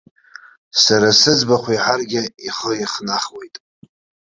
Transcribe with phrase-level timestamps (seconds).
[0.81, 3.55] Сара сыӡбахә иаҳаргьы ихы ихнахуеит.